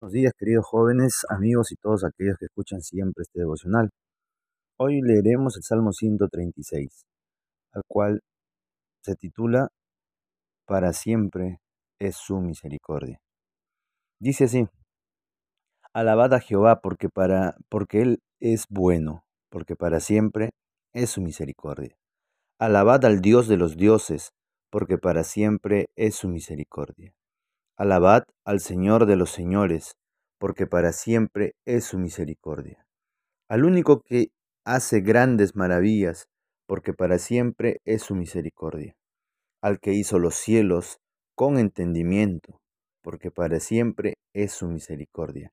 [0.00, 3.90] Buenos días, queridos jóvenes, amigos y todos aquellos que escuchan siempre este devocional.
[4.76, 7.04] Hoy leeremos el Salmo 136,
[7.72, 8.20] al cual
[9.02, 9.70] se titula
[10.66, 11.58] Para siempre
[11.98, 13.18] es su misericordia.
[14.20, 14.68] Dice así:
[15.92, 20.50] Alabad a Jehová porque él es bueno, porque para siempre
[20.92, 21.96] es su misericordia.
[22.60, 24.30] Alabad al Dios de los dioses,
[24.70, 27.17] porque para siempre es su misericordia.
[27.80, 29.94] Alabad al Señor de los señores,
[30.40, 32.84] porque para siempre es su misericordia.
[33.48, 34.32] Al único que
[34.66, 36.26] hace grandes maravillas,
[36.66, 38.96] porque para siempre es su misericordia.
[39.62, 40.98] Al que hizo los cielos
[41.36, 42.58] con entendimiento,
[43.00, 45.52] porque para siempre es su misericordia.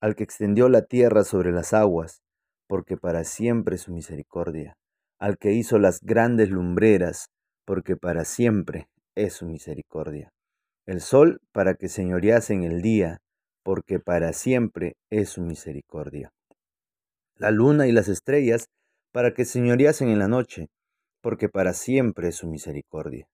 [0.00, 2.22] Al que extendió la tierra sobre las aguas,
[2.66, 4.72] porque para siempre es su misericordia.
[5.20, 7.26] Al que hizo las grandes lumbreras,
[7.66, 10.30] porque para siempre es su misericordia
[10.88, 13.20] el sol para que señorease en el día,
[13.62, 16.32] porque para siempre es su misericordia.
[17.36, 18.70] La luna y las estrellas
[19.12, 20.70] para que señoreasen en la noche,
[21.20, 23.28] porque para siempre es su misericordia.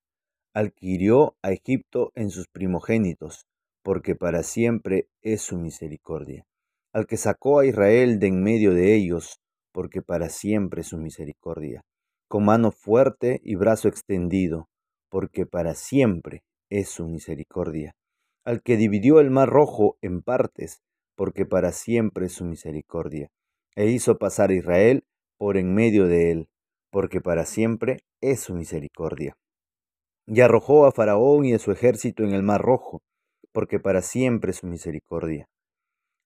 [0.52, 3.46] Adquirió a Egipto en sus primogénitos,
[3.84, 6.44] porque para siempre es su misericordia.
[6.92, 9.38] Al que sacó a Israel de en medio de ellos,
[9.70, 11.82] porque para siempre es su misericordia.
[12.26, 14.66] Con mano fuerte y brazo extendido,
[15.08, 17.94] porque para siempre es su misericordia,
[18.44, 20.82] al que dividió el mar rojo en partes,
[21.16, 23.30] porque para siempre es su misericordia,
[23.76, 25.04] e hizo pasar a Israel
[25.38, 26.48] por en medio de él,
[26.90, 29.36] porque para siempre es su misericordia.
[30.26, 33.02] Y arrojó a Faraón y a su ejército en el mar rojo,
[33.52, 35.48] porque para siempre es su misericordia.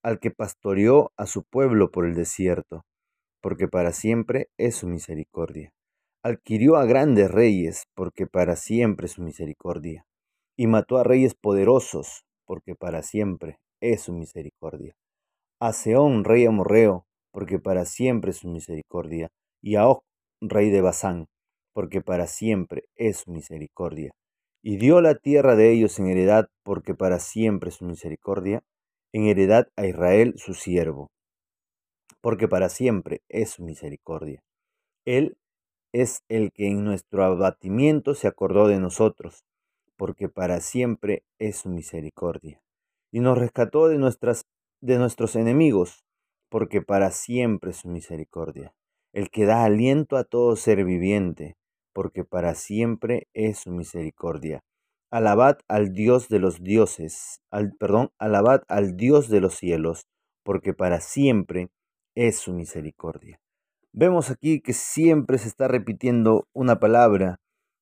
[0.03, 2.85] Al que pastoreó a su pueblo por el desierto,
[3.41, 5.73] porque para siempre es su misericordia.
[6.23, 10.05] Adquirió a grandes reyes, porque para siempre es su misericordia
[10.59, 14.97] y mató a reyes poderosos, porque para siempre es su misericordia.
[15.61, 19.29] A Seón, rey amorreo, porque para siempre es su misericordia,
[19.63, 20.03] y a Og,
[20.41, 21.27] rey de Basán,
[21.73, 24.11] porque para siempre es su misericordia.
[24.61, 28.65] Y dio la tierra de ellos en heredad, porque para siempre es su misericordia,
[29.13, 31.13] en heredad a Israel su siervo,
[32.21, 34.43] porque para siempre es su misericordia.
[35.07, 35.39] Él
[35.93, 39.45] es el que en nuestro abatimiento se acordó de nosotros
[39.99, 42.63] porque para siempre es su misericordia.
[43.11, 44.47] Y nos rescató de, nuestras,
[44.81, 46.05] de nuestros enemigos,
[46.49, 48.73] porque para siempre es su misericordia.
[49.13, 51.57] El que da aliento a todo ser viviente,
[51.93, 54.63] porque para siempre es su misericordia.
[55.11, 60.07] Alabad al Dios de los dioses, al, perdón, alabad al Dios de los cielos,
[60.45, 61.71] porque para siempre
[62.15, 63.41] es su misericordia.
[63.93, 67.41] Vemos aquí que siempre se está repitiendo una palabra,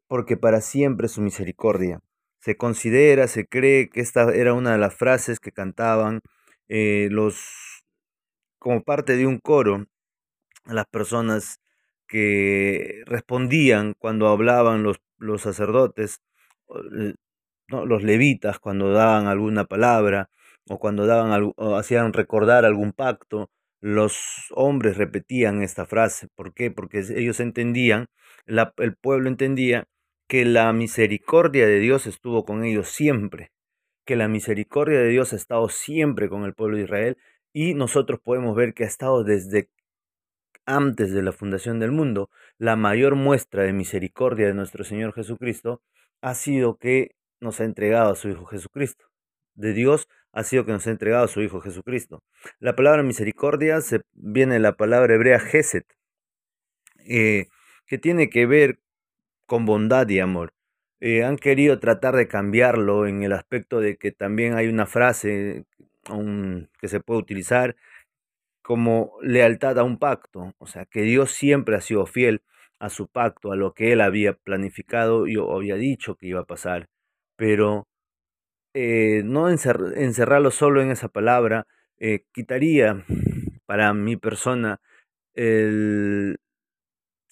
[0.09, 2.01] porque para siempre es su misericordia.
[2.41, 6.21] Se considera, se cree que esta era una de las frases que cantaban
[6.69, 7.83] eh, los
[8.59, 9.87] como parte de un coro
[10.67, 11.61] las personas
[12.09, 16.21] que respondían cuando hablaban los, los sacerdotes,
[17.69, 20.31] los levitas cuando daban alguna palabra
[20.69, 24.19] o cuando daban hacían recordar algún pacto, los
[24.51, 26.29] hombres repetían esta frase.
[26.35, 26.71] ¿Por qué?
[26.71, 28.07] Porque ellos entendían,
[28.47, 29.87] el pueblo entendía
[30.27, 33.53] que la misericordia de Dios estuvo con ellos siempre,
[34.05, 37.17] que la misericordia de Dios ha estado siempre con el pueblo de Israel
[37.53, 39.69] y nosotros podemos ver que ha estado desde
[40.67, 42.29] antes de la fundación del mundo.
[42.59, 45.83] La mayor muestra de misericordia de nuestro Señor Jesucristo
[46.21, 49.07] ha sido que nos ha entregado a su Hijo Jesucristo.
[49.55, 52.23] De Dios ha sido que nos ha entregado a su Hijo Jesucristo.
[52.59, 55.87] La palabra misericordia se, viene de la palabra hebrea Geset,
[57.09, 57.47] eh,
[57.87, 58.81] que tiene que ver
[59.47, 60.53] con bondad y amor.
[61.01, 65.67] Eh, han querido tratar de cambiarlo en el aspecto de que también hay una frase
[66.81, 67.77] que se puede utilizar
[68.63, 72.43] como lealtad a un pacto, o sea, que Dios siempre ha sido fiel
[72.79, 76.47] a su pacto, a lo que él había planificado y había dicho que iba a
[76.47, 76.89] pasar,
[77.37, 77.87] pero
[78.75, 81.67] eh, no encerrarlo solo en esa palabra
[81.99, 83.05] eh, quitaría
[83.67, 84.81] para mi persona
[85.35, 86.39] el,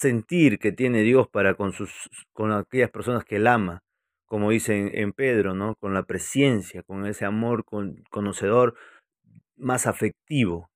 [0.05, 3.83] sentir que tiene Dios para con, sus, con aquellas personas que Él ama,
[4.27, 5.77] como dice en, Pedro, ¿no?
[5.77, 8.75] con la presencia, con ese amor con, conocedor
[9.57, 10.69] más afectivo.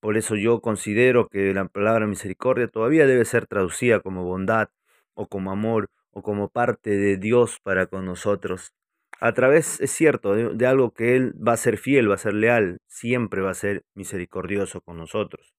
[0.00, 4.68] Por eso yo considero que la palabra misericordia todavía debe ser traducida como bondad
[5.14, 8.72] o como amor o como parte de Dios para con nosotros.
[9.18, 12.18] A través, es cierto, de, de algo que Él va a ser fiel, va a
[12.18, 15.54] ser leal, siempre va a ser misericordioso con nosotros.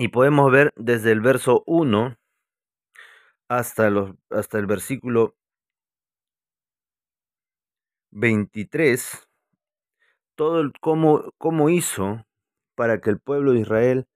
[0.00, 2.16] Y podemos ver desde el verso 1
[3.48, 5.34] hasta, los, hasta el versículo
[8.12, 9.28] 23,
[10.36, 12.24] todo el, cómo, cómo hizo
[12.76, 14.06] para que el pueblo de Israel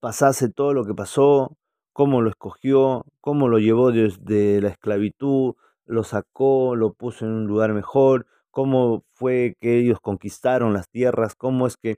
[0.00, 1.56] pasase todo lo que pasó,
[1.94, 5.54] cómo lo escogió, cómo lo llevó desde la esclavitud,
[5.86, 11.34] lo sacó, lo puso en un lugar mejor, cómo fue que ellos conquistaron las tierras,
[11.34, 11.96] cómo es que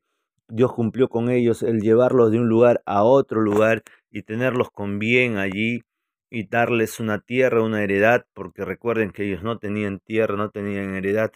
[0.55, 4.99] Dios cumplió con ellos el llevarlos de un lugar a otro lugar y tenerlos con
[4.99, 5.81] bien allí
[6.29, 10.95] y darles una tierra, una heredad, porque recuerden que ellos no tenían tierra, no tenían
[10.95, 11.33] heredad.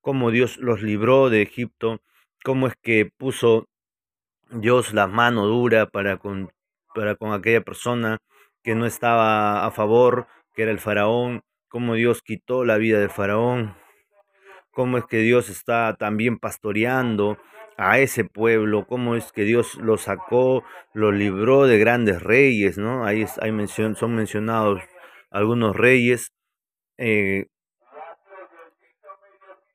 [0.00, 2.00] Cómo Dios los libró de Egipto,
[2.42, 3.68] cómo es que puso
[4.50, 6.50] Dios la mano dura para con,
[6.94, 8.16] para con aquella persona
[8.62, 13.10] que no estaba a favor, que era el faraón, cómo Dios quitó la vida del
[13.10, 13.76] faraón,
[14.70, 17.36] cómo es que Dios está también pastoreando
[17.80, 20.62] a ese pueblo, cómo es que Dios lo sacó,
[20.92, 23.06] lo libró de grandes reyes, ¿no?
[23.06, 24.82] Ahí hay mención, son mencionados
[25.30, 26.30] algunos reyes
[26.98, 27.46] eh,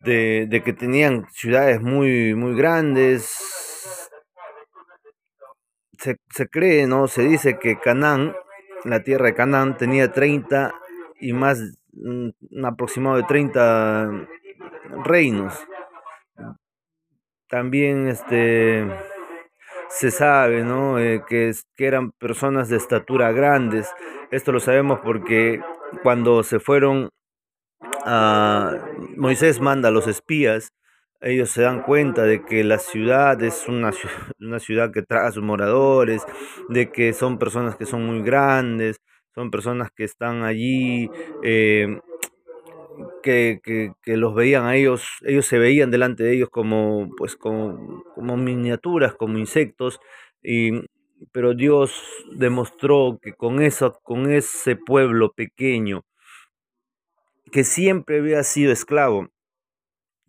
[0.02, 4.12] de, de, que tenían ciudades muy, muy grandes.
[5.98, 7.08] Se, se cree, ¿no?
[7.08, 8.36] Se dice que Canaán,
[8.84, 10.76] la tierra de Canaán, tenía 30
[11.22, 11.60] y más,
[11.94, 12.36] un
[12.66, 14.28] aproximado de 30
[15.04, 15.66] reinos
[17.48, 18.86] también este,
[19.90, 21.00] se sabe ¿no?
[21.00, 23.90] Eh, que, que eran personas de estatura grandes.
[24.32, 25.62] Esto lo sabemos porque
[26.04, 27.10] cuando se fueron
[28.06, 28.78] a
[29.18, 30.70] Moisés manda a los espías,
[31.22, 33.92] ellos se dan cuenta de que la ciudad es una,
[34.40, 36.24] una ciudad que trae a sus moradores,
[36.70, 38.98] de que son personas que son muy grandes,
[39.34, 41.10] son personas que están allí
[41.44, 42.00] eh,
[43.24, 48.04] que, que, los veían a ellos, ellos se veían delante de ellos como, pues, como,
[48.14, 50.00] como miniaturas, como insectos,
[50.44, 50.72] y,
[51.32, 52.02] pero Dios
[52.36, 56.06] demostró que con, eso, con ese pueblo pequeño,
[57.52, 59.30] que siempre había sido esclavo,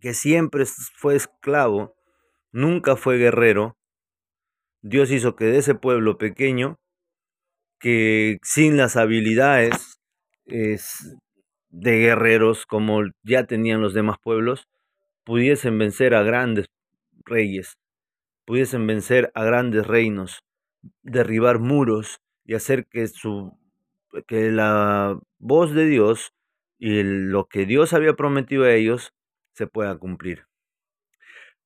[0.00, 0.64] que siempre
[0.94, 1.94] fue esclavo,
[2.52, 3.76] nunca fue guerrero,
[4.82, 6.78] Dios hizo que de ese pueblo pequeño,
[7.80, 10.00] que sin las habilidades,
[10.46, 11.16] es,
[11.76, 14.66] de guerreros como ya tenían los demás pueblos,
[15.24, 16.68] pudiesen vencer a grandes
[17.24, 17.78] reyes,
[18.46, 20.42] pudiesen vencer a grandes reinos,
[21.02, 23.58] derribar muros y hacer que su
[24.26, 26.32] que la voz de Dios
[26.78, 29.12] y lo que Dios había prometido a ellos
[29.52, 30.46] se pueda cumplir.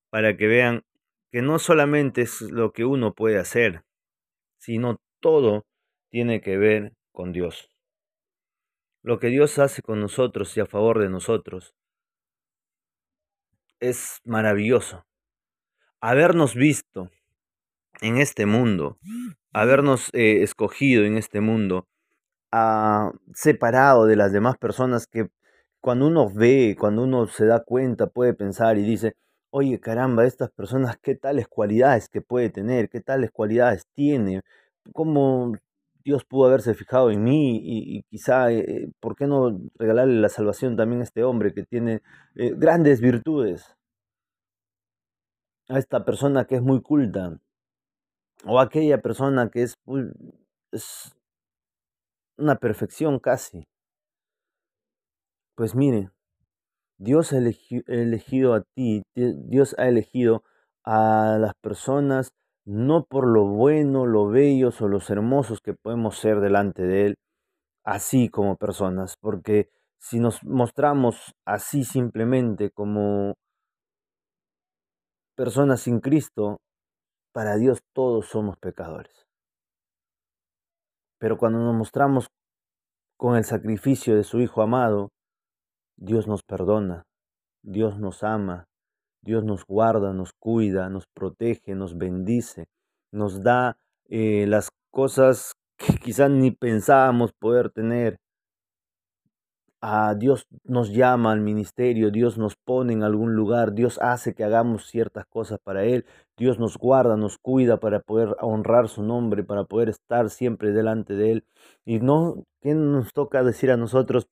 [0.09, 0.83] Para que vean
[1.31, 3.83] que no solamente es lo que uno puede hacer,
[4.57, 5.65] sino todo
[6.09, 7.70] tiene que ver con Dios.
[9.03, 11.73] Lo que Dios hace con nosotros y a favor de nosotros
[13.79, 15.05] es maravilloso.
[16.01, 17.09] Habernos visto
[18.01, 18.99] en este mundo,
[19.53, 21.87] habernos eh, escogido en este mundo,
[22.51, 25.29] ah, separado de las demás personas que
[25.81, 29.15] cuando uno ve, cuando uno se da cuenta, puede pensar y dice,
[29.49, 32.89] oye caramba, estas personas, ¿qué tales cualidades que puede tener?
[32.89, 34.41] ¿Qué tales cualidades tiene?
[34.93, 35.53] ¿Cómo
[36.03, 40.75] Dios pudo haberse fijado en mí y, quizá, eh, ¿por qué no regalarle la salvación
[40.75, 42.01] también a este hombre que tiene
[42.35, 43.75] eh, grandes virtudes?
[45.69, 47.39] A esta persona que es muy culta
[48.45, 49.75] o a aquella persona que es,
[50.71, 51.15] es
[52.37, 53.65] una perfección casi.
[55.55, 56.09] Pues mire,
[56.97, 60.43] Dios ha elegido a ti, Dios ha elegido
[60.83, 62.31] a las personas
[62.71, 67.15] no por lo bueno, lo bellos o los hermosos que podemos ser delante de Él,
[67.83, 73.33] así como personas, porque si nos mostramos así simplemente como
[75.35, 76.61] personas sin Cristo,
[77.33, 79.25] para Dios todos somos pecadores.
[81.19, 82.27] Pero cuando nos mostramos
[83.17, 85.09] con el sacrificio de su Hijo amado,
[85.97, 87.03] Dios nos perdona,
[87.63, 88.63] Dios nos ama,
[89.21, 92.67] Dios nos guarda, nos cuida, nos protege, nos bendice,
[93.11, 93.77] nos da
[94.09, 98.19] eh, las cosas que quizás ni pensábamos poder tener.
[99.83, 104.43] A Dios nos llama al ministerio, Dios nos pone en algún lugar, Dios hace que
[104.43, 106.05] hagamos ciertas cosas para Él,
[106.37, 111.15] Dios nos guarda, nos cuida para poder honrar su nombre, para poder estar siempre delante
[111.15, 111.45] de Él.
[111.83, 114.27] Y no, ¿qué nos toca decir a nosotros?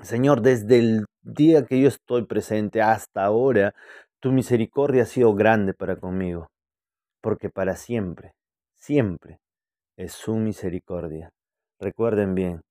[0.00, 3.74] Señor, desde el día que yo estoy presente hasta ahora,
[4.22, 6.48] tu misericordia ha sido grande para conmigo,
[7.20, 8.36] porque para siempre,
[8.76, 9.40] siempre
[9.96, 11.32] es su misericordia.
[11.80, 12.62] Recuerden bien,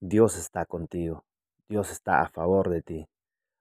[0.00, 1.24] Dios está contigo,
[1.68, 3.06] Dios está a favor de ti.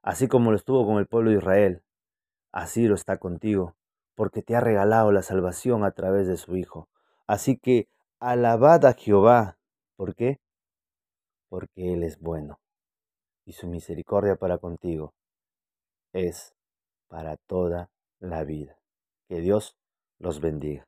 [0.01, 1.83] Así como lo estuvo con el pueblo de Israel,
[2.51, 3.75] así lo está contigo,
[4.15, 6.89] porque te ha regalado la salvación a través de su Hijo.
[7.27, 7.87] Así que
[8.19, 9.59] alabad a Jehová.
[9.95, 10.39] ¿Por qué?
[11.47, 12.59] Porque Él es bueno
[13.45, 15.13] y su misericordia para contigo
[16.11, 16.54] es
[17.07, 18.77] para toda la vida.
[19.27, 19.75] Que Dios
[20.19, 20.87] los bendiga.